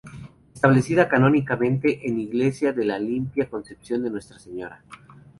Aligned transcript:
Establecida 0.55 1.07
canónicamente 1.07 2.07
en 2.07 2.19
Iglesia 2.19 2.73
de 2.73 2.85
la 2.85 2.97
Limpia 2.97 3.47
Concepción 3.47 4.01
de 4.01 4.09
Nuestra 4.09 4.39
Señora. 4.39 4.81